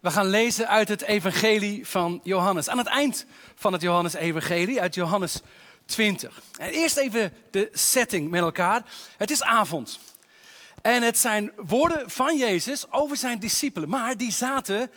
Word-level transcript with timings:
We 0.00 0.10
gaan 0.10 0.26
lezen 0.26 0.68
uit 0.68 0.88
het 0.88 1.02
Evangelie 1.02 1.86
van 1.86 2.20
Johannes. 2.22 2.68
Aan 2.68 2.78
het 2.78 2.86
eind 2.86 3.26
van 3.54 3.72
het 3.72 3.82
Johannes-Evangelie, 3.82 4.80
uit 4.80 4.94
Johannes 4.94 5.40
20. 5.84 6.40
En 6.58 6.70
eerst 6.70 6.96
even 6.96 7.32
de 7.50 7.68
setting 7.72 8.30
met 8.30 8.40
elkaar. 8.40 8.82
Het 9.16 9.30
is 9.30 9.42
avond. 9.42 9.98
En 10.82 11.02
het 11.02 11.18
zijn 11.18 11.52
woorden 11.56 12.10
van 12.10 12.36
Jezus 12.36 12.92
over 12.92 13.16
zijn 13.16 13.38
discipelen. 13.38 13.88
Maar 13.88 14.16
die 14.16 14.32
zaten 14.32 14.90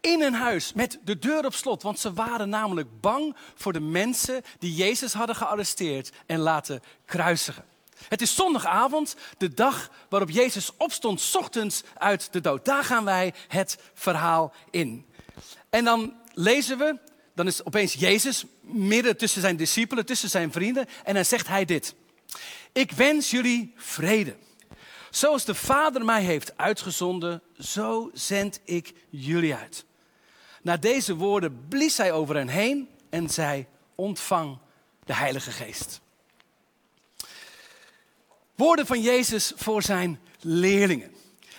in 0.00 0.22
een 0.22 0.34
huis 0.34 0.72
met 0.72 0.98
de 1.04 1.18
deur 1.18 1.44
op 1.44 1.54
slot. 1.54 1.82
Want 1.82 1.98
ze 1.98 2.12
waren 2.12 2.48
namelijk 2.48 3.00
bang 3.00 3.36
voor 3.54 3.72
de 3.72 3.80
mensen 3.80 4.42
die 4.58 4.74
Jezus 4.74 5.12
hadden 5.12 5.36
gearresteerd 5.36 6.12
en 6.26 6.38
laten 6.38 6.82
kruisigen. 7.04 7.64
Het 8.08 8.20
is 8.20 8.34
zondagavond, 8.34 9.16
de 9.38 9.54
dag 9.54 9.90
waarop 10.08 10.30
Jezus 10.30 10.76
opstond, 10.76 11.34
ochtends 11.36 11.82
uit 11.98 12.32
de 12.32 12.40
dood. 12.40 12.64
Daar 12.64 12.84
gaan 12.84 13.04
wij 13.04 13.34
het 13.48 13.78
verhaal 13.94 14.52
in. 14.70 15.06
En 15.70 15.84
dan 15.84 16.14
lezen 16.34 16.78
we, 16.78 16.98
dan 17.34 17.46
is 17.46 17.64
opeens 17.64 17.94
Jezus 17.94 18.44
midden 18.60 19.16
tussen 19.16 19.40
zijn 19.40 19.56
discipelen, 19.56 20.06
tussen 20.06 20.30
zijn 20.30 20.52
vrienden. 20.52 20.86
En 21.04 21.14
dan 21.14 21.24
zegt 21.24 21.46
hij 21.46 21.64
dit. 21.64 21.94
Ik 22.72 22.92
wens 22.92 23.30
jullie 23.30 23.72
vrede. 23.76 24.36
Zoals 25.10 25.44
de 25.44 25.54
Vader 25.54 26.04
mij 26.04 26.22
heeft 26.22 26.56
uitgezonden, 26.56 27.42
zo 27.58 28.10
zend 28.12 28.60
ik 28.64 28.94
jullie 29.08 29.54
uit. 29.54 29.84
Na 30.62 30.76
deze 30.76 31.14
woorden 31.14 31.66
blies 31.68 31.96
hij 31.96 32.12
over 32.12 32.36
hen 32.36 32.48
heen 32.48 32.88
en 33.10 33.28
zei: 33.28 33.66
Ontvang 33.94 34.58
de 35.04 35.14
Heilige 35.14 35.50
Geest. 35.50 36.00
Woorden 38.60 38.86
van 38.86 39.00
Jezus 39.00 39.52
voor 39.56 39.82
zijn 39.82 40.20
leerlingen. 40.40 41.10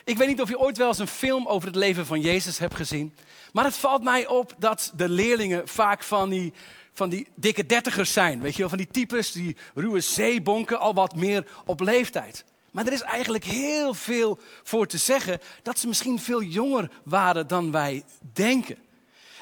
Ik 0.03 0.17
weet 0.17 0.27
niet 0.27 0.41
of 0.41 0.49
je 0.49 0.59
ooit 0.59 0.77
wel 0.77 0.87
eens 0.87 0.99
een 0.99 1.07
film 1.07 1.47
over 1.47 1.67
het 1.67 1.75
leven 1.77 2.05
van 2.05 2.21
Jezus 2.21 2.57
hebt 2.57 2.75
gezien. 2.75 3.15
Maar 3.53 3.63
het 3.63 3.75
valt 3.75 4.03
mij 4.03 4.27
op 4.27 4.55
dat 4.57 4.91
de 4.95 5.09
leerlingen 5.09 5.67
vaak 5.67 6.03
van 6.03 6.29
die, 6.29 6.53
van 6.93 7.09
die 7.09 7.27
dikke 7.35 7.65
dertigers 7.65 8.13
zijn. 8.13 8.41
Weet 8.41 8.53
je 8.53 8.59
wel, 8.59 8.69
van 8.69 8.77
die 8.77 8.87
types, 8.91 9.31
die 9.31 9.57
ruwe 9.73 9.99
zeebonken, 9.99 10.79
al 10.79 10.93
wat 10.93 11.15
meer 11.15 11.47
op 11.65 11.79
leeftijd. 11.79 12.45
Maar 12.71 12.85
er 12.85 12.93
is 12.93 13.01
eigenlijk 13.01 13.43
heel 13.43 13.93
veel 13.93 14.39
voor 14.63 14.87
te 14.87 14.97
zeggen 14.97 15.39
dat 15.63 15.79
ze 15.79 15.87
misschien 15.87 16.19
veel 16.19 16.43
jonger 16.43 16.91
waren 17.03 17.47
dan 17.47 17.71
wij 17.71 18.03
denken. 18.33 18.77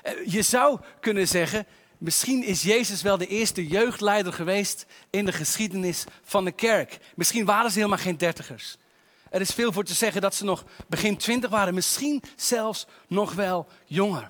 Eh, 0.04 0.14
je 0.26 0.42
zou 0.42 0.80
kunnen 1.00 1.28
zeggen, 1.28 1.66
Misschien 2.00 2.44
is 2.44 2.62
Jezus 2.62 3.02
wel 3.02 3.18
de 3.18 3.28
eerste 3.28 3.68
jeugdleider 3.68 4.34
geweest 4.34 4.86
in 5.10 5.26
de 5.26 5.32
geschiedenis 5.32 6.04
van 6.24 6.46
de 6.46 6.52
kerk. 6.52 7.00
Misschien 7.16 7.46
waren 7.46 7.72
ze 7.72 7.78
helemaal 7.78 7.98
geen 7.98 8.18
dertigers. 8.18 8.78
Er 9.30 9.42
is 9.42 9.52
veel 9.52 9.72
voor 9.72 9.84
te 9.84 9.94
zeggen 9.94 10.22
dat 10.22 10.36
ze 10.36 10.44
nog 10.44 10.64
begin 10.88 11.18
twintig 11.18 11.50
waren, 11.50 11.74
misschien 11.74 12.24
zelfs 12.36 12.88
nog 13.08 13.34
wel 13.34 13.68
jonger. 13.86 14.28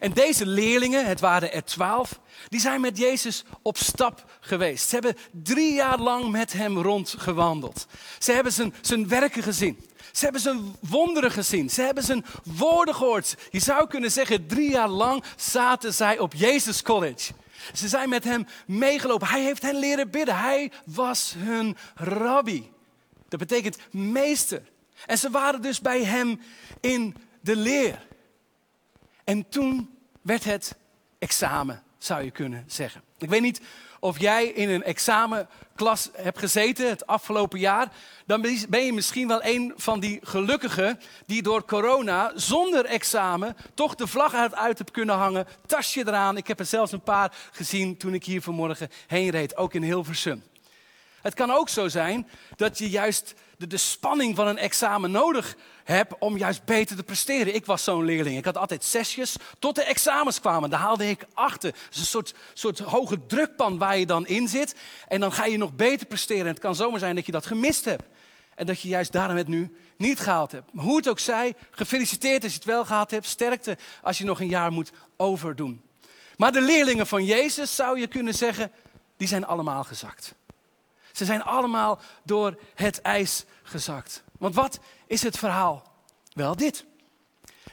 En 0.00 0.12
deze 0.12 0.46
leerlingen, 0.46 1.06
het 1.06 1.20
waren 1.20 1.52
er 1.52 1.64
twaalf, 1.64 2.20
die 2.48 2.60
zijn 2.60 2.80
met 2.80 2.98
Jezus 2.98 3.44
op 3.62 3.78
stap 3.78 4.24
geweest. 4.40 4.88
Ze 4.88 4.94
hebben 4.94 5.16
drie 5.30 5.74
jaar 5.74 5.98
lang 5.98 6.30
met 6.30 6.52
hem 6.52 6.78
rondgewandeld. 6.78 7.86
Ze 8.18 8.32
hebben 8.32 8.52
zijn, 8.52 8.74
zijn 8.80 9.08
werken 9.08 9.42
gezien. 9.42 9.86
Ze 10.12 10.24
hebben 10.24 10.40
zijn 10.40 10.76
wonderen 10.80 11.30
gezien. 11.30 11.70
Ze 11.70 11.82
hebben 11.82 12.04
zijn 12.04 12.24
woorden 12.44 12.94
gehoord. 12.94 13.36
Je 13.50 13.60
zou 13.60 13.86
kunnen 13.86 14.10
zeggen, 14.10 14.46
drie 14.46 14.70
jaar 14.70 14.88
lang 14.88 15.24
zaten 15.36 15.94
zij 15.94 16.18
op 16.18 16.34
Jezus 16.34 16.82
College. 16.82 17.32
Ze 17.74 17.88
zijn 17.88 18.08
met 18.08 18.24
hem 18.24 18.46
meegelopen. 18.66 19.26
Hij 19.26 19.42
heeft 19.42 19.62
hen 19.62 19.78
leren 19.78 20.10
bidden. 20.10 20.38
Hij 20.38 20.72
was 20.84 21.34
hun 21.36 21.76
rabbi. 21.94 22.70
Dat 23.28 23.38
betekent 23.38 23.78
meester. 23.90 24.62
En 25.06 25.18
ze 25.18 25.30
waren 25.30 25.62
dus 25.62 25.80
bij 25.80 26.04
hem 26.04 26.40
in 26.80 27.16
de 27.40 27.56
leer. 27.56 28.06
En 29.26 29.48
toen 29.48 29.90
werd 30.22 30.44
het 30.44 30.76
examen, 31.18 31.82
zou 31.98 32.22
je 32.22 32.30
kunnen 32.30 32.64
zeggen. 32.66 33.02
Ik 33.18 33.28
weet 33.28 33.40
niet 33.40 33.60
of 34.00 34.20
jij 34.20 34.46
in 34.46 34.68
een 34.68 34.82
examenklas 34.82 36.10
hebt 36.12 36.38
gezeten 36.38 36.88
het 36.88 37.06
afgelopen 37.06 37.58
jaar, 37.58 37.92
dan 38.26 38.40
ben 38.68 38.84
je 38.84 38.92
misschien 38.92 39.28
wel 39.28 39.44
een 39.44 39.72
van 39.76 40.00
die 40.00 40.20
gelukkigen 40.22 41.00
die 41.26 41.42
door 41.42 41.64
corona 41.64 42.32
zonder 42.34 42.84
examen 42.84 43.56
toch 43.74 43.94
de 43.94 44.06
vlag 44.06 44.34
uit, 44.34 44.54
uit 44.54 44.90
kunnen 44.90 45.16
hangen, 45.16 45.46
tasje 45.66 46.00
eraan. 46.00 46.36
Ik 46.36 46.46
heb 46.46 46.58
er 46.58 46.66
zelfs 46.66 46.92
een 46.92 47.00
paar 47.00 47.32
gezien 47.52 47.96
toen 47.96 48.14
ik 48.14 48.24
hier 48.24 48.42
vanmorgen 48.42 48.88
heen 49.06 49.30
reed, 49.30 49.56
ook 49.56 49.74
in 49.74 49.82
Hilversum. 49.82 50.42
Het 51.26 51.34
kan 51.34 51.50
ook 51.50 51.68
zo 51.68 51.88
zijn 51.88 52.28
dat 52.56 52.78
je 52.78 52.90
juist 52.90 53.34
de, 53.58 53.66
de 53.66 53.76
spanning 53.76 54.36
van 54.36 54.46
een 54.46 54.58
examen 54.58 55.10
nodig 55.10 55.56
hebt 55.84 56.14
om 56.18 56.36
juist 56.36 56.64
beter 56.64 56.96
te 56.96 57.02
presteren. 57.02 57.54
Ik 57.54 57.66
was 57.66 57.84
zo'n 57.84 58.04
leerling. 58.04 58.38
Ik 58.38 58.44
had 58.44 58.56
altijd 58.56 58.84
zesjes 58.84 59.36
tot 59.58 59.74
de 59.74 59.82
examens 59.82 60.40
kwamen. 60.40 60.70
Daar 60.70 60.80
haalde 60.80 61.08
ik 61.08 61.26
achter. 61.34 61.70
Het 61.70 61.94
is 61.94 61.98
een 61.98 62.06
soort, 62.06 62.34
soort 62.54 62.78
hoge 62.78 63.26
drukpan 63.26 63.78
waar 63.78 63.98
je 63.98 64.06
dan 64.06 64.26
in 64.26 64.48
zit. 64.48 64.74
En 65.08 65.20
dan 65.20 65.32
ga 65.32 65.44
je 65.44 65.56
nog 65.56 65.74
beter 65.74 66.06
presteren. 66.06 66.42
En 66.42 66.50
het 66.50 66.58
kan 66.58 66.74
zomaar 66.74 66.98
zijn 66.98 67.14
dat 67.14 67.26
je 67.26 67.32
dat 67.32 67.46
gemist 67.46 67.84
hebt. 67.84 68.04
En 68.54 68.66
dat 68.66 68.80
je 68.80 68.88
juist 68.88 69.12
daarom 69.12 69.36
het 69.36 69.48
nu 69.48 69.76
niet 69.96 70.20
gehaald 70.20 70.52
hebt. 70.52 70.72
Maar 70.72 70.84
hoe 70.84 70.96
het 70.96 71.08
ook 71.08 71.18
zij, 71.18 71.54
gefeliciteerd 71.70 72.42
als 72.42 72.52
je 72.52 72.58
het 72.58 72.68
wel 72.68 72.84
gehaald 72.84 73.10
hebt. 73.10 73.26
Sterkte 73.26 73.76
als 74.02 74.18
je 74.18 74.24
nog 74.24 74.40
een 74.40 74.48
jaar 74.48 74.72
moet 74.72 74.92
overdoen. 75.16 75.82
Maar 76.36 76.52
de 76.52 76.62
leerlingen 76.62 77.06
van 77.06 77.24
Jezus, 77.24 77.74
zou 77.74 78.00
je 78.00 78.06
kunnen 78.06 78.34
zeggen, 78.34 78.72
die 79.16 79.28
zijn 79.28 79.46
allemaal 79.46 79.84
gezakt. 79.84 80.34
Ze 81.16 81.24
zijn 81.24 81.42
allemaal 81.42 81.98
door 82.24 82.58
het 82.74 83.00
ijs 83.00 83.44
gezakt. 83.62 84.22
Want 84.38 84.54
wat 84.54 84.78
is 85.06 85.22
het 85.22 85.38
verhaal? 85.38 85.92
Wel 86.32 86.56
dit. 86.56 86.84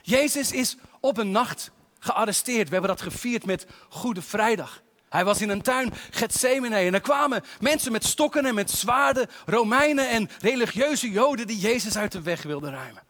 Jezus 0.02 0.52
is 0.52 0.76
op 1.00 1.18
een 1.18 1.30
nacht 1.30 1.70
gearresteerd. 1.98 2.66
We 2.66 2.72
hebben 2.72 2.96
dat 2.96 3.02
gevierd 3.02 3.46
met 3.46 3.66
Goede 3.88 4.22
Vrijdag. 4.22 4.82
Hij 5.08 5.24
was 5.24 5.40
in 5.40 5.48
een 5.48 5.62
tuin, 5.62 5.92
Gethsemane, 6.10 6.76
en 6.76 6.94
er 6.94 7.00
kwamen 7.00 7.44
mensen 7.60 7.92
met 7.92 8.04
stokken 8.04 8.46
en 8.46 8.54
met 8.54 8.70
zwaarden, 8.70 9.28
Romeinen 9.46 10.08
en 10.08 10.30
religieuze 10.40 11.10
Joden 11.10 11.46
die 11.46 11.58
Jezus 11.58 11.96
uit 11.96 12.12
de 12.12 12.22
weg 12.22 12.42
wilden 12.42 12.70
ruimen. 12.70 13.02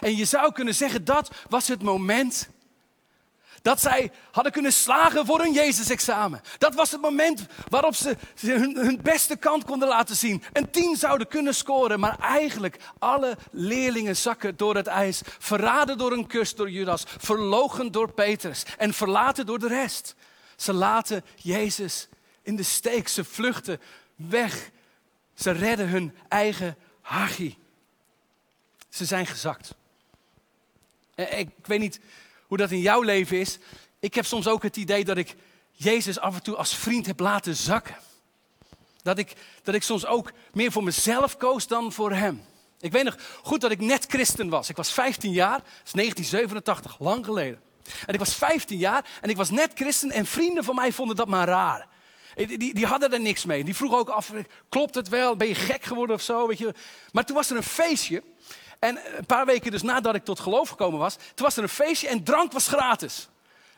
En 0.00 0.16
je 0.16 0.24
zou 0.24 0.52
kunnen 0.52 0.74
zeggen, 0.74 1.04
dat 1.04 1.30
was 1.48 1.68
het 1.68 1.82
moment 1.82 2.48
dat 3.62 3.80
zij 3.80 4.12
hadden 4.30 4.52
kunnen 4.52 4.72
slagen 4.72 5.26
voor 5.26 5.40
hun 5.40 5.52
Jezus-examen. 5.52 6.40
Dat 6.58 6.74
was 6.74 6.90
het 6.90 7.00
moment 7.00 7.46
waarop 7.68 7.94
ze 7.94 8.16
hun, 8.40 9.00
beste 9.02 9.36
kant 9.36 9.64
konden 9.64 9.88
laten 9.88 10.16
zien. 10.16 10.42
Een 10.52 10.70
tien 10.70 10.96
zouden 10.96 11.28
kunnen 11.28 11.54
scoren, 11.54 12.00
maar 12.00 12.18
eigenlijk 12.18 12.76
alle 12.98 13.36
leerlingen 13.50 14.16
zakken 14.16 14.56
door 14.56 14.74
het 14.74 14.86
ijs. 14.86 15.20
Verraden 15.38 15.98
door 15.98 16.12
een 16.12 16.26
kus 16.26 16.54
door 16.54 16.70
Judas, 16.70 17.04
verlogen 17.06 17.92
door 17.92 18.12
Petrus 18.12 18.64
en 18.78 18.94
verlaten 18.94 19.46
door 19.46 19.58
de 19.58 19.68
rest. 19.68 20.14
Ze 20.56 20.72
laten 20.72 21.24
Jezus 21.36 22.08
in 22.42 22.56
de 22.56 22.62
steek, 22.62 23.08
ze 23.08 23.24
vluchten 23.24 23.80
weg. 24.16 24.70
Ze 25.34 25.50
redden 25.50 25.88
hun 25.88 26.14
eigen 26.28 26.76
hachie. 27.00 27.58
Ze 28.88 29.04
zijn 29.04 29.26
gezakt. 29.26 29.74
Eh, 31.14 31.38
ik 31.38 31.48
weet 31.62 31.80
niet 31.80 32.00
hoe 32.50 32.58
dat 32.58 32.70
in 32.70 32.80
jouw 32.80 33.02
leven 33.02 33.40
is. 33.40 33.58
Ik 34.00 34.14
heb 34.14 34.26
soms 34.26 34.46
ook 34.46 34.62
het 34.62 34.76
idee 34.76 35.04
dat 35.04 35.16
ik 35.16 35.34
Jezus 35.72 36.18
af 36.18 36.34
en 36.34 36.42
toe 36.42 36.56
als 36.56 36.74
vriend 36.74 37.06
heb 37.06 37.20
laten 37.20 37.56
zakken. 37.56 37.96
Dat 39.02 39.18
ik, 39.18 39.32
dat 39.62 39.74
ik 39.74 39.82
soms 39.82 40.06
ook 40.06 40.32
meer 40.52 40.72
voor 40.72 40.84
mezelf 40.84 41.36
koos 41.36 41.66
dan 41.66 41.92
voor 41.92 42.12
Hem. 42.12 42.44
Ik 42.80 42.92
weet 42.92 43.04
nog 43.04 43.16
goed 43.42 43.60
dat 43.60 43.70
ik 43.70 43.80
net 43.80 44.04
christen 44.08 44.48
was. 44.48 44.68
Ik 44.68 44.76
was 44.76 44.92
15 44.92 45.32
jaar, 45.32 45.58
dat 45.58 45.62
is 45.84 45.92
1987, 45.92 46.98
lang 46.98 47.24
geleden. 47.24 47.60
En 48.06 48.14
ik 48.14 48.18
was 48.18 48.34
15 48.34 48.78
jaar 48.78 49.04
en 49.20 49.30
ik 49.30 49.36
was 49.36 49.50
net 49.50 49.72
christen 49.74 50.10
en 50.10 50.26
vrienden 50.26 50.64
van 50.64 50.74
mij 50.74 50.92
vonden 50.92 51.16
dat 51.16 51.28
maar 51.28 51.48
raar. 51.48 51.88
Die, 52.34 52.58
die, 52.58 52.74
die, 52.74 52.86
hadden 52.86 53.12
er 53.12 53.20
niks 53.20 53.44
mee. 53.44 53.64
Die 53.64 53.76
vroegen 53.76 53.98
ook 53.98 54.08
af, 54.08 54.32
klopt 54.68 54.94
het 54.94 55.08
wel? 55.08 55.36
Ben 55.36 55.48
je 55.48 55.54
gek 55.54 55.82
geworden 55.82 56.16
of 56.16 56.22
zo? 56.22 56.46
Weet 56.46 56.58
je? 56.58 56.74
Maar 57.12 57.24
toen 57.24 57.36
was 57.36 57.50
er 57.50 57.56
een 57.56 57.62
feestje 57.62 58.22
en 58.80 58.98
een 59.16 59.26
paar 59.26 59.46
weken 59.46 59.70
dus 59.70 59.82
nadat 59.82 60.14
ik 60.14 60.24
tot 60.24 60.40
geloof 60.40 60.68
gekomen 60.68 60.98
was, 60.98 61.14
toen 61.14 61.46
was 61.46 61.56
er 61.56 61.62
een 61.62 61.68
feestje 61.68 62.08
en 62.08 62.24
drank 62.24 62.52
was 62.52 62.68
gratis. 62.68 63.28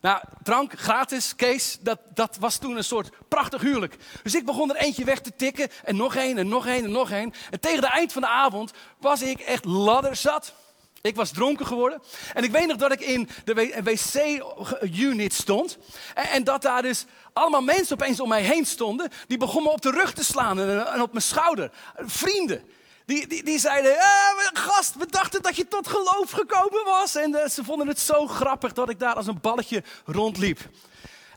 Nou, 0.00 0.20
drank 0.42 0.72
gratis, 0.78 1.36
Kees, 1.36 1.78
dat, 1.80 1.98
dat 2.14 2.36
was 2.40 2.56
toen 2.56 2.76
een 2.76 2.84
soort 2.84 3.10
prachtig 3.28 3.60
huwelijk. 3.60 3.96
Dus 4.22 4.34
ik 4.34 4.44
begon 4.44 4.74
er 4.74 4.76
eentje 4.76 5.04
weg 5.04 5.20
te 5.20 5.36
tikken 5.36 5.68
en 5.84 5.96
nog 5.96 6.14
één 6.14 6.38
en 6.38 6.48
nog 6.48 6.66
één 6.66 6.84
en 6.84 6.90
nog 6.90 7.10
één. 7.10 7.32
En 7.50 7.60
tegen 7.60 7.80
de 7.80 7.86
eind 7.86 8.12
van 8.12 8.22
de 8.22 8.28
avond 8.28 8.72
was 8.98 9.22
ik 9.22 9.40
echt 9.40 9.64
ladderzat. 9.64 10.54
Ik 11.00 11.16
was 11.16 11.30
dronken 11.30 11.66
geworden. 11.66 12.02
En 12.34 12.44
ik 12.44 12.50
weet 12.50 12.66
nog 12.66 12.76
dat 12.76 12.92
ik 12.92 13.00
in 13.00 13.28
de 13.44 13.54
wc-unit 13.84 15.32
stond. 15.32 15.78
En, 16.14 16.24
en, 16.24 16.44
dat 16.44 16.62
daar 16.62 16.82
dus 16.82 17.04
allemaal 17.32 17.62
mensen 17.62 17.94
opeens 18.00 18.20
om 18.20 18.28
mij 18.28 18.42
heen 18.42 18.66
stonden. 18.66 19.10
Die 19.26 19.38
begonnen 19.38 19.72
op 19.72 19.82
de 19.82 19.90
rug 19.90 20.12
te 20.12 20.24
slaan 20.24 20.60
en 20.60 21.02
op 21.02 21.12
mijn 21.12 21.24
schouder. 21.24 21.70
Vrienden. 21.96 22.64
Die, 23.06 23.26
die, 23.26 23.42
die 23.42 23.58
zeiden, 23.58 23.98
eh, 23.98 24.06
gast, 24.52 24.94
we 24.94 25.06
dachten 25.06 25.42
dat 25.42 25.56
je 25.56 25.68
tot 25.68 25.88
geloof 25.88 26.30
gekomen 26.30 26.84
was. 26.84 27.14
En 27.14 27.30
uh, 27.30 27.46
ze 27.46 27.64
vonden 27.64 27.88
het 27.88 28.00
zo 28.00 28.26
grappig 28.26 28.72
dat 28.72 28.90
ik 28.90 28.98
daar 28.98 29.14
als 29.14 29.26
een 29.26 29.40
balletje 29.40 29.82
rondliep. 30.04 30.60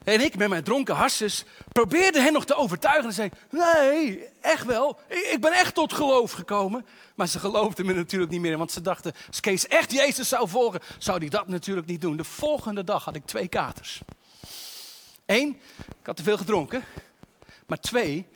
En 0.04 0.20
ik 0.20 0.36
met 0.36 0.48
mijn 0.48 0.64
dronken 0.64 0.94
harsjes 0.94 1.44
probeerde 1.72 2.20
hen 2.20 2.32
nog 2.32 2.44
te 2.44 2.54
overtuigen. 2.54 3.04
En 3.04 3.12
zei, 3.12 3.30
nee, 3.50 4.28
echt 4.40 4.64
wel. 4.64 5.00
Ik 5.08 5.38
ben 5.40 5.52
echt 5.52 5.74
tot 5.74 5.92
geloof 5.92 6.32
gekomen. 6.32 6.86
Maar 7.14 7.26
ze 7.26 7.38
geloofden 7.38 7.86
me 7.86 7.92
natuurlijk 7.92 8.30
niet 8.30 8.40
meer. 8.40 8.58
Want 8.58 8.72
ze 8.72 8.80
dachten, 8.80 9.12
als 9.26 9.40
Kees 9.40 9.66
echt 9.66 9.92
Jezus 9.92 10.28
zou 10.28 10.48
volgen, 10.48 10.80
zou 10.98 11.18
hij 11.18 11.28
dat 11.28 11.48
natuurlijk 11.48 11.86
niet 11.86 12.00
doen. 12.00 12.16
De 12.16 12.24
volgende 12.24 12.84
dag 12.84 13.04
had 13.04 13.14
ik 13.14 13.26
twee 13.26 13.48
katers. 13.48 14.00
Eén, 15.26 15.60
ik 16.00 16.06
had 16.06 16.16
te 16.16 16.22
veel 16.22 16.36
gedronken. 16.36 16.84
Maar 17.66 17.80
twee, 17.80 18.26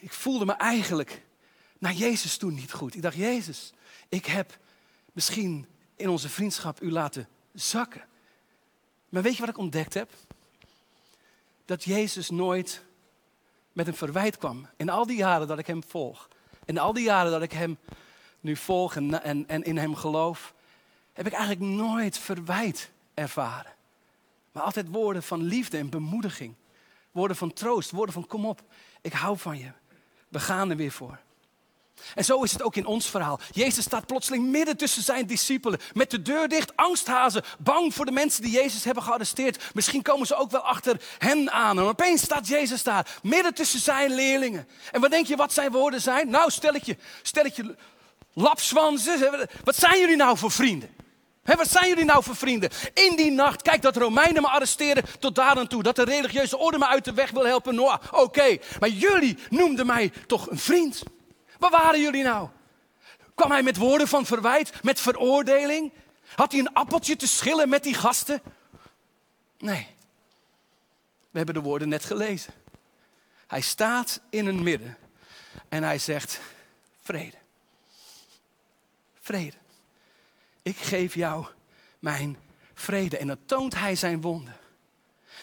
ik 0.00 0.12
voelde 0.12 0.44
me 0.44 0.52
eigenlijk 0.52 1.22
naar 1.78 1.92
Jezus 1.92 2.36
toen 2.36 2.54
niet 2.54 2.72
goed. 2.72 2.94
Ik 2.94 3.02
dacht, 3.02 3.16
Jezus, 3.16 3.72
ik 4.08 4.26
heb 4.26 4.58
misschien 5.12 5.66
in 5.96 6.08
onze 6.08 6.28
vriendschap 6.28 6.82
u 6.82 6.90
laten 6.90 7.28
zakken. 7.52 8.04
Maar 9.08 9.22
weet 9.22 9.34
je 9.34 9.40
wat 9.40 9.48
ik 9.48 9.58
ontdekt 9.58 9.94
heb? 9.94 10.10
Dat 11.64 11.84
Jezus 11.84 12.30
nooit 12.30 12.84
met 13.72 13.86
een 13.86 13.94
verwijt 13.94 14.38
kwam. 14.38 14.68
In 14.76 14.88
al 14.88 15.06
die 15.06 15.16
jaren 15.16 15.48
dat 15.48 15.58
ik 15.58 15.66
hem 15.66 15.82
volg. 15.84 16.28
In 16.64 16.78
al 16.78 16.92
die 16.92 17.04
jaren 17.04 17.30
dat 17.30 17.42
ik 17.42 17.52
hem 17.52 17.78
nu 18.40 18.56
volg 18.56 18.96
en, 18.96 19.22
en, 19.22 19.48
en 19.48 19.62
in 19.62 19.76
hem 19.76 19.94
geloof. 19.94 20.54
Heb 21.12 21.26
ik 21.26 21.32
eigenlijk 21.32 21.70
nooit 21.70 22.18
verwijt 22.18 22.90
ervaren. 23.14 23.72
Maar 24.52 24.62
altijd 24.62 24.88
woorden 24.88 25.22
van 25.22 25.42
liefde 25.42 25.78
en 25.78 25.90
bemoediging. 25.90 26.54
Woorden 27.12 27.36
van 27.36 27.52
troost, 27.52 27.90
woorden 27.90 28.14
van 28.14 28.26
kom 28.26 28.46
op, 28.46 28.62
ik 29.00 29.12
hou 29.12 29.38
van 29.38 29.58
je. 29.58 29.70
We 30.28 30.40
gaan 30.40 30.70
er 30.70 30.76
weer 30.76 30.92
voor. 30.92 31.18
En 32.14 32.24
zo 32.24 32.42
is 32.42 32.52
het 32.52 32.62
ook 32.62 32.76
in 32.76 32.86
ons 32.86 33.10
verhaal. 33.10 33.40
Jezus 33.52 33.84
staat 33.84 34.06
plotseling 34.06 34.46
midden 34.46 34.76
tussen 34.76 35.02
zijn 35.02 35.26
discipelen. 35.26 35.80
Met 35.92 36.10
de 36.10 36.22
deur 36.22 36.48
dicht, 36.48 36.76
angsthazen, 36.76 37.42
bang 37.58 37.94
voor 37.94 38.04
de 38.04 38.12
mensen 38.12 38.42
die 38.42 38.52
Jezus 38.52 38.84
hebben 38.84 39.02
gearresteerd. 39.02 39.62
Misschien 39.74 40.02
komen 40.02 40.26
ze 40.26 40.34
ook 40.34 40.50
wel 40.50 40.60
achter 40.60 41.00
hen 41.18 41.52
aan. 41.52 41.78
En 41.78 41.84
opeens 41.84 42.22
staat 42.22 42.48
Jezus 42.48 42.82
daar, 42.82 43.18
midden 43.22 43.54
tussen 43.54 43.80
zijn 43.80 44.14
leerlingen. 44.14 44.68
En 44.92 45.00
wat 45.00 45.10
denk 45.10 45.26
je 45.26 45.36
wat 45.36 45.52
zijn 45.52 45.70
woorden 45.70 46.00
zijn? 46.00 46.30
Nou, 46.30 46.50
stel 46.50 46.74
ik 46.74 46.84
je, 46.84 46.96
stel 47.22 47.44
ik 47.44 47.56
je 47.56 47.74
lapswansen. 48.32 49.48
Wat 49.64 49.76
zijn 49.76 50.00
jullie 50.00 50.16
nou 50.16 50.38
voor 50.38 50.50
vrienden? 50.50 50.90
wat 51.44 51.70
zijn 51.70 51.88
jullie 51.88 52.04
nou 52.04 52.22
voor 52.22 52.36
vrienden? 52.36 52.70
In 52.94 53.16
die 53.16 53.30
nacht, 53.30 53.62
kijk 53.62 53.82
dat 53.82 53.96
Romeinen 53.96 54.42
me 54.42 54.48
arresteren 54.48 55.04
tot 55.18 55.34
daar 55.34 55.56
aan 55.56 55.66
toe. 55.66 55.82
Dat 55.82 55.96
de 55.96 56.04
religieuze 56.04 56.58
orde 56.58 56.78
me 56.78 56.86
uit 56.86 57.04
de 57.04 57.12
weg 57.12 57.30
wil 57.30 57.46
helpen. 57.46 57.74
Nou, 57.74 57.98
oké. 58.10 58.58
Maar 58.80 58.88
jullie 58.88 59.38
noemden 59.50 59.86
mij 59.86 60.12
toch 60.26 60.50
een 60.50 60.58
vriend? 60.58 61.02
Waar 61.70 61.82
waren 61.82 62.00
jullie 62.00 62.22
nou? 62.22 62.48
Kwam 63.34 63.50
hij 63.50 63.62
met 63.62 63.76
woorden 63.76 64.08
van 64.08 64.26
verwijt, 64.26 64.82
met 64.82 65.00
veroordeling? 65.00 65.92
Had 66.34 66.52
hij 66.52 66.60
een 66.60 66.72
appeltje 66.72 67.16
te 67.16 67.26
schillen 67.26 67.68
met 67.68 67.82
die 67.82 67.94
gasten? 67.94 68.42
Nee. 69.58 69.86
We 71.30 71.36
hebben 71.36 71.54
de 71.54 71.60
woorden 71.60 71.88
net 71.88 72.04
gelezen. 72.04 72.52
Hij 73.46 73.60
staat 73.60 74.20
in 74.30 74.46
een 74.46 74.62
midden 74.62 74.96
en 75.68 75.82
hij 75.82 75.98
zegt: 75.98 76.40
Vrede. 77.00 77.36
Vrede. 79.20 79.56
Ik 80.62 80.76
geef 80.76 81.14
jou 81.14 81.46
mijn 81.98 82.38
vrede. 82.74 83.18
En 83.18 83.26
dan 83.26 83.38
toont 83.46 83.74
hij 83.74 83.96
zijn 83.96 84.20
wonden. 84.20 84.56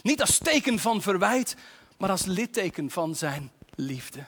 Niet 0.02 0.22
als 0.22 0.38
teken 0.38 0.80
van 0.80 1.02
verwijt, 1.02 1.56
maar 1.98 2.10
als 2.10 2.26
litteken 2.26 2.92
van 2.92 3.16
zijn 3.16 3.52
liefde. 3.76 4.26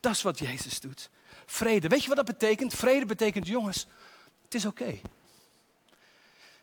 Dat 0.00 0.12
is 0.12 0.22
wat 0.22 0.38
Jezus 0.38 0.80
doet. 0.80 1.10
Vrede. 1.46 1.88
Weet 1.88 2.02
je 2.02 2.08
wat 2.08 2.16
dat 2.16 2.26
betekent? 2.26 2.74
Vrede 2.74 3.06
betekent, 3.06 3.46
jongens, 3.46 3.86
het 4.44 4.54
is 4.54 4.66
oké. 4.66 5.00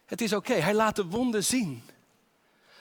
Het 0.05 0.21
is 0.21 0.33
oké. 0.33 0.53
Hij 0.53 0.73
laat 0.73 0.95
de 0.95 1.05
wonden 1.05 1.43
zien. 1.43 1.83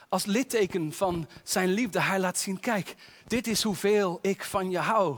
Als 0.09 0.25
litteken 0.25 0.93
van 0.93 1.27
zijn 1.43 1.69
liefde. 1.69 2.01
Hij 2.01 2.19
laat 2.19 2.37
zien, 2.37 2.59
kijk, 2.59 2.95
dit 3.27 3.47
is 3.47 3.63
hoeveel 3.63 4.19
ik 4.21 4.43
van 4.43 4.71
je 4.71 4.77
hou. 4.77 5.17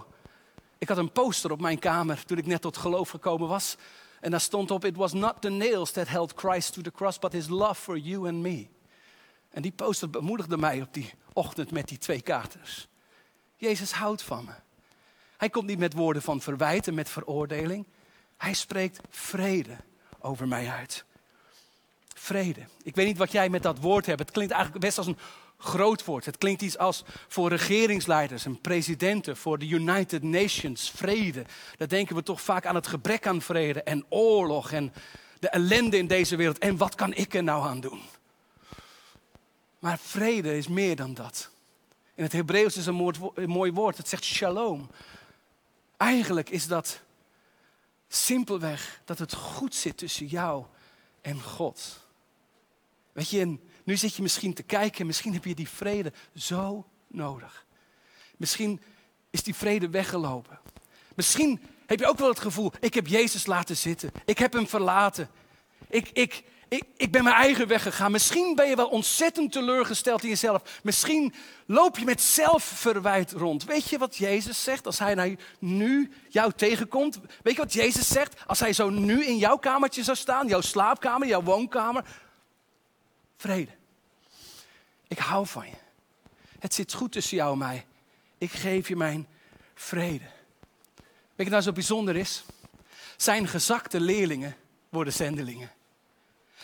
Ik 0.78 0.88
had 0.88 0.98
een 0.98 1.12
poster 1.12 1.52
op 1.52 1.62
mijn 1.62 1.80
kamer 1.80 2.26
toen 2.26 2.38
ik 2.38 2.46
net 2.46 2.62
tot 2.62 2.78
geloof 2.78 3.10
gekomen 3.10 3.48
was. 3.48 3.76
En 4.20 4.32
daar 4.32 4.42
stond 4.42 4.72
op, 4.72 4.86
it 4.86 4.96
was 4.96 5.14
not 5.14 5.42
the 5.42 5.50
nails 5.50 5.92
that 5.92 6.08
held 6.08 6.34
Christ 6.36 6.74
to 6.74 6.82
the 6.82 6.92
cross, 6.92 7.20
but 7.20 7.32
his 7.32 7.48
love 7.48 7.82
for 7.82 7.98
you 7.98 8.28
and 8.28 8.38
me. 8.38 8.68
En 9.50 9.62
die 9.62 9.72
poster 9.72 10.10
bemoedigde 10.10 10.58
mij 10.58 10.82
op 10.82 10.94
die 10.94 11.14
ochtend 11.34 11.72
met 11.72 11.88
die 11.88 11.98
twee 11.98 12.22
katers. 12.22 12.88
Jezus 13.56 13.92
houdt 13.92 14.22
van 14.22 14.46
me. 14.46 14.52
Hij 15.38 15.50
komt 15.50 15.68
niet 15.68 15.80
met 15.80 15.94
woorden 15.94 16.22
van 16.22 16.42
verwijten, 16.42 16.94
met 16.94 17.10
veroordeling. 17.10 17.86
Hij 18.38 18.54
spreekt 18.54 19.00
vrede 19.10 19.78
over 20.20 20.48
mij 20.48 20.70
uit. 20.70 21.06
Vrede. 22.14 22.62
Ik 22.84 22.96
weet 22.96 23.08
niet 23.08 23.18
wat 23.18 23.32
jij 23.32 23.50
met 23.50 23.64
dat 23.64 23.80
woord 23.80 24.06
hebt. 24.06 24.20
Het 24.20 24.32
klinkt 24.32 24.54
eigenlijk 24.54 24.86
best 24.86 24.98
als 24.98 25.08
een 25.08 25.18
groot 25.58 26.06
woord. 26.06 26.26
Het 26.26 26.38
klinkt 26.38 26.62
iets 26.62 26.78
als 26.78 27.04
voor 27.28 27.50
regeringsleiders 27.50 28.46
en 28.46 28.62
presidenten, 28.62 29.38
voor 29.38 29.60
de 29.60 29.68
United 29.68 30.24
Nations, 30.24 30.92
vrede. 30.96 31.46
Dan 31.78 31.88
denken 31.88 32.16
we 32.16 32.24
toch 32.24 32.42
vaak 32.42 32.66
aan 32.66 32.76
het 32.76 32.88
gebrek 32.88 33.28
aan 33.28 33.42
vrede 33.42 33.84
en 33.84 34.06
oorlog 34.10 34.72
en 34.72 34.94
de 35.40 35.50
ellende 35.50 35.98
in 35.98 36.08
deze 36.08 36.36
wereld. 36.36 36.58
En 36.58 36.78
wat 36.78 36.96
kan 36.96 37.14
ik 37.14 37.34
er 37.34 37.44
nou 37.44 37.68
aan 37.68 37.80
doen? 37.80 38.02
Maar 39.80 40.00
vrede 40.00 40.58
is 40.58 40.68
meer 40.68 40.96
dan 40.96 41.14
dat. 41.14 41.50
In 42.16 42.24
het 42.24 42.32
Hebreeuws 42.32 42.78
is 42.78 42.86
een 42.86 43.14
mooi 43.46 43.72
woord. 43.72 43.98
Het 43.98 44.10
zegt 44.10 44.24
shalom. 44.24 44.90
Eigenlijk 45.98 46.50
is 46.50 46.68
dat 46.68 47.02
simpelweg 48.08 49.02
dat 49.06 49.20
het 49.20 49.34
goed 49.34 49.76
zit 49.76 49.98
tussen 49.98 50.26
jou 50.26 50.66
en 51.22 51.42
God. 51.42 52.08
Weet 53.12 53.30
je, 53.30 53.58
nu 53.84 53.98
zit 53.98 54.16
je 54.16 54.22
misschien 54.22 54.54
te 54.54 54.64
kijken, 54.64 55.06
misschien 55.06 55.34
heb 55.34 55.46
je 55.46 55.56
die 55.56 55.70
vrede 55.70 56.14
zo 56.36 56.88
nodig. 57.08 57.66
Misschien 58.38 58.82
is 59.30 59.44
die 59.44 59.56
vrede 59.56 59.90
weggelopen. 59.90 60.60
Misschien 61.16 61.62
heb 61.86 62.00
je 62.00 62.08
ook 62.08 62.18
wel 62.18 62.30
het 62.30 62.40
gevoel, 62.40 62.72
ik 62.80 62.94
heb 62.94 63.08
Jezus 63.08 63.46
laten 63.46 63.78
zitten. 63.78 64.12
Ik 64.26 64.38
heb 64.38 64.54
hem 64.54 64.68
verlaten. 64.68 65.30
Ik, 65.88 66.10
ik, 66.10 66.44
ik, 66.68 66.84
ik 66.98 67.12
ben 67.12 67.24
mijn 67.24 67.36
eigen 67.36 67.68
weg 67.68 67.82
gegaan. 67.82 68.12
Misschien 68.12 68.56
ben 68.56 68.68
je 68.68 68.76
wel 68.76 68.88
ontzettend 68.88 69.52
teleurgesteld 69.52 70.24
in 70.24 70.30
jezelf. 70.30 70.80
Misschien 70.84 71.34
loop 71.66 71.98
je 71.98 72.06
met 72.06 72.22
zelfverwijt 72.22 73.32
rond. 73.32 73.64
Weet 73.64 73.90
je 73.90 73.98
wat 73.98 74.18
Jezus 74.18 74.64
zegt 74.64 74.86
als 74.86 75.00
hij 75.00 75.38
nu 75.60 76.12
jou 76.30 76.52
tegenkomt? 76.56 77.20
Weet 77.44 77.56
je 77.56 77.62
wat 77.62 77.74
Jezus 77.74 78.08
zegt 78.08 78.42
als 78.48 78.60
hij 78.60 78.74
zo 78.74 78.90
nu 78.90 79.26
in 79.26 79.38
jouw 79.38 79.58
kamertje 79.58 80.04
zou 80.04 80.18
staan? 80.18 80.48
Jouw 80.48 80.62
slaapkamer, 80.62 81.28
jouw 81.28 81.44
woonkamer. 81.44 82.06
Vrede. 83.38 83.72
Ik 85.08 85.20
hou 85.20 85.48
van 85.48 85.66
je. 85.66 85.76
Het 86.60 86.74
zit 86.74 86.94
goed 86.94 87.12
tussen 87.12 87.38
jou 87.38 87.52
en 87.52 87.58
mij. 87.58 87.86
Ik 88.38 88.52
geef 88.52 88.88
je 88.88 88.96
mijn 88.96 89.28
vrede. 89.76 90.26
Weet 91.36 91.46
je 91.46 91.52
nou 91.52 91.62
zo 91.62 91.72
bijzonder 91.72 92.16
is? 92.16 92.44
Zijn 93.18 93.48
gezakte 93.48 94.00
leerlingen 94.00 94.56
worden 94.90 95.14
zendelingen. 95.14 95.72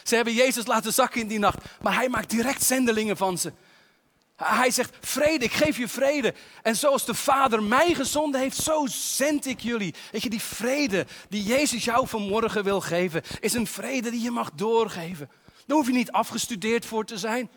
Ze 0.03 0.15
hebben 0.15 0.33
Jezus 0.33 0.65
laten 0.65 0.93
zakken 0.93 1.21
in 1.21 1.27
die 1.27 1.39
nacht, 1.39 1.57
maar 1.81 1.93
hij 1.93 2.09
maakt 2.09 2.29
direct 2.29 2.63
zendelingen 2.63 3.17
van 3.17 3.37
ze. 3.37 3.53
Hij 4.43 4.71
zegt, 4.71 4.95
vrede, 4.99 5.45
ik 5.45 5.53
geef 5.53 5.77
je 5.77 5.87
vrede. 5.87 6.33
En 6.61 6.75
zoals 6.75 7.05
de 7.05 7.13
Vader 7.13 7.63
mij 7.63 7.93
gezonden 7.93 8.41
heeft, 8.41 8.57
zo 8.57 8.85
zend 8.89 9.45
ik 9.45 9.59
jullie. 9.59 9.95
Weet 10.11 10.23
je, 10.23 10.29
die 10.29 10.41
vrede 10.41 11.05
die 11.29 11.43
Jezus 11.43 11.83
jou 11.83 12.07
vanmorgen 12.07 12.63
wil 12.63 12.81
geven, 12.81 13.21
is 13.39 13.53
een 13.53 13.67
vrede 13.67 14.11
die 14.11 14.21
je 14.21 14.31
mag 14.31 14.51
doorgeven. 14.51 15.29
Daar 15.65 15.77
hoef 15.77 15.87
je 15.87 15.93
niet 15.93 16.11
afgestudeerd 16.11 16.85
voor 16.85 17.05
te 17.05 17.17
zijn. 17.17 17.49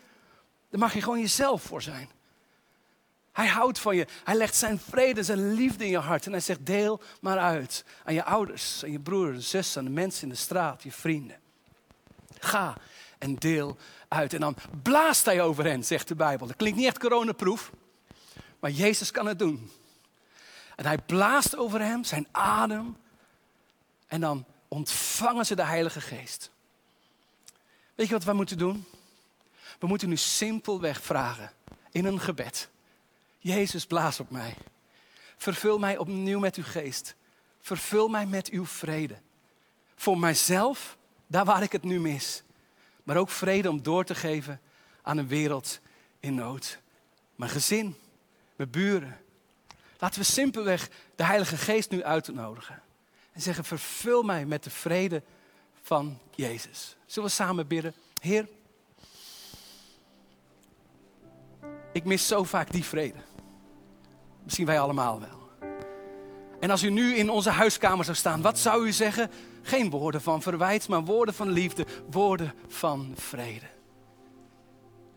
Daar 0.69 0.79
mag 0.79 0.93
je 0.93 1.01
gewoon 1.01 1.19
jezelf 1.19 1.61
voor 1.61 1.81
zijn. 1.81 2.09
Hij 3.31 3.47
houdt 3.47 3.79
van 3.79 3.95
je. 3.95 4.07
Hij 4.23 4.35
legt 4.35 4.55
zijn 4.55 4.79
vrede, 4.89 5.23
zijn 5.23 5.53
liefde 5.53 5.83
in 5.83 5.89
je 5.89 5.97
hart. 5.97 6.25
En 6.25 6.31
hij 6.31 6.41
zegt, 6.41 6.65
deel 6.65 7.01
maar 7.21 7.37
uit 7.37 7.85
aan 8.03 8.13
je 8.13 8.23
ouders, 8.23 8.83
aan 8.83 8.91
je 8.91 8.99
broer, 8.99 9.35
zus, 9.37 9.77
aan 9.77 9.83
de 9.83 9.89
mensen 9.89 10.23
in 10.23 10.29
de 10.29 10.35
straat, 10.35 10.83
je 10.83 10.91
vrienden. 10.91 11.44
Ga 12.45 12.77
en 13.17 13.35
deel 13.35 13.77
uit. 14.07 14.33
En 14.33 14.39
dan 14.39 14.55
blaast 14.81 15.25
hij 15.25 15.41
over 15.41 15.63
hen, 15.63 15.83
zegt 15.83 16.07
de 16.07 16.15
Bijbel. 16.15 16.47
Dat 16.47 16.55
klinkt 16.55 16.77
niet 16.77 16.87
echt 16.87 16.99
coronaproef, 16.99 17.71
maar 18.59 18.71
Jezus 18.71 19.11
kan 19.11 19.25
het 19.25 19.39
doen. 19.39 19.71
En 20.75 20.85
hij 20.85 20.97
blaast 20.97 21.57
over 21.57 21.81
hem, 21.81 22.03
zijn 22.03 22.27
adem. 22.31 22.97
En 24.07 24.21
dan 24.21 24.45
ontvangen 24.67 25.45
ze 25.45 25.55
de 25.55 25.63
Heilige 25.63 26.01
Geest. 26.01 26.51
Weet 27.95 28.07
je 28.07 28.13
wat 28.13 28.23
wij 28.23 28.33
moeten 28.33 28.57
doen? 28.57 28.85
We 29.79 29.87
moeten 29.87 30.09
nu 30.09 30.17
simpelweg 30.17 31.01
vragen 31.01 31.51
in 31.91 32.05
een 32.05 32.19
gebed. 32.19 32.69
Jezus, 33.39 33.85
blaas 33.85 34.19
op 34.19 34.29
mij. 34.29 34.55
Vervul 35.37 35.79
mij 35.79 35.97
opnieuw 35.97 36.39
met 36.39 36.55
uw 36.55 36.63
geest. 36.63 37.15
Vervul 37.61 38.07
mij 38.07 38.25
met 38.25 38.49
uw 38.49 38.65
vrede. 38.65 39.15
Voor 39.95 40.17
mijzelf 40.17 40.97
daar 41.27 41.45
waar 41.45 41.63
ik 41.63 41.71
het 41.71 41.83
nu 41.83 41.99
mis. 41.99 42.43
Maar 43.03 43.17
ook 43.17 43.29
vrede 43.29 43.69
om 43.69 43.83
door 43.83 44.03
te 44.03 44.15
geven 44.15 44.61
aan 45.01 45.17
een 45.17 45.27
wereld 45.27 45.79
in 46.19 46.35
nood. 46.35 46.79
Mijn 47.35 47.51
gezin, 47.51 47.95
mijn 48.55 48.69
buren. 48.69 49.17
Laten 49.99 50.19
we 50.19 50.25
simpelweg 50.25 50.89
de 51.15 51.23
Heilige 51.23 51.57
Geest 51.57 51.89
nu 51.89 52.03
uitnodigen. 52.03 52.81
En 53.31 53.41
zeggen, 53.41 53.63
vervul 53.63 54.23
mij 54.23 54.45
met 54.45 54.63
de 54.63 54.69
vrede 54.69 55.23
van 55.81 56.19
Jezus. 56.35 56.95
Zullen 57.05 57.29
we 57.29 57.35
samen 57.35 57.67
bidden? 57.67 57.93
Heer, 58.19 58.47
Ik 61.95 62.03
mis 62.03 62.27
zo 62.27 62.43
vaak 62.43 62.71
die 62.71 62.83
vrede. 62.83 63.17
Misschien 64.43 64.65
wij 64.65 64.79
allemaal 64.79 65.19
wel. 65.19 65.69
En 66.59 66.69
als 66.69 66.83
u 66.83 66.89
nu 66.89 67.15
in 67.15 67.29
onze 67.29 67.49
huiskamer 67.49 68.05
zou 68.05 68.17
staan, 68.17 68.41
wat 68.41 68.59
zou 68.59 68.87
u 68.87 68.91
zeggen? 68.91 69.31
Geen 69.67 69.89
woorden 69.89 70.21
van 70.21 70.41
verwijt, 70.41 70.87
maar 70.87 71.03
woorden 71.03 71.33
van 71.33 71.49
liefde, 71.49 71.85
woorden 72.09 72.53
van 72.67 73.13
vrede. 73.15 73.65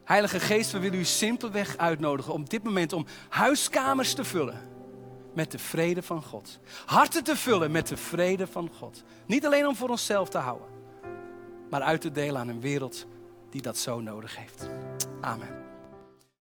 Heilige 0.04 0.40
Geest, 0.40 0.72
we 0.72 0.78
willen 0.78 0.98
u 0.98 1.04
simpelweg 1.04 1.76
uitnodigen 1.76 2.32
om 2.32 2.48
dit 2.48 2.62
moment 2.62 2.92
om 2.92 3.06
huiskamers 3.28 4.14
te 4.14 4.24
vullen 4.24 4.68
met 5.34 5.50
de 5.50 5.58
vrede 5.58 6.02
van 6.02 6.22
God. 6.22 6.58
Harten 6.86 7.24
te 7.24 7.36
vullen 7.36 7.70
met 7.70 7.88
de 7.88 7.96
vrede 7.96 8.46
van 8.46 8.70
God. 8.78 9.02
Niet 9.26 9.46
alleen 9.46 9.66
om 9.66 9.76
voor 9.76 9.88
onszelf 9.88 10.28
te 10.28 10.38
houden, 10.38 10.68
maar 11.70 11.82
uit 11.82 12.00
te 12.00 12.12
delen 12.12 12.40
aan 12.40 12.48
een 12.48 12.60
wereld 12.60 13.06
die 13.50 13.62
dat 13.62 13.76
zo 13.76 14.00
nodig 14.00 14.36
heeft. 14.36 14.68
Amen. 15.20 15.67